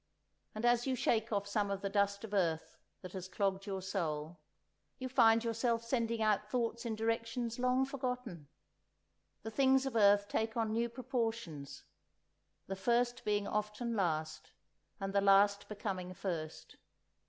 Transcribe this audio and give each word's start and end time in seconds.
And 0.55 0.65
as 0.65 0.87
you 0.87 0.95
shake 0.95 1.31
off 1.31 1.45
some 1.45 1.69
of 1.69 1.81
the 1.83 1.87
dust 1.89 2.23
of 2.23 2.33
earth 2.33 2.75
that 3.03 3.13
has 3.13 3.27
clogged 3.27 3.67
your 3.67 3.83
soul, 3.83 4.39
you 4.97 5.07
find 5.07 5.43
yourself 5.43 5.83
sending 5.83 6.23
out 6.23 6.49
thoughts 6.49 6.87
in 6.87 6.95
directions 6.95 7.59
long 7.59 7.85
forgotten; 7.85 8.47
the 9.43 9.51
things 9.51 9.85
of 9.85 9.95
earth 9.95 10.27
take 10.27 10.57
on 10.57 10.73
new 10.73 10.89
proportions, 10.89 11.83
the 12.65 12.75
first 12.75 13.23
being 13.23 13.45
often 13.47 13.95
last, 13.95 14.53
and 14.99 15.13
the 15.13 15.21
last 15.21 15.69
becoming 15.69 16.15
first. 16.15 16.77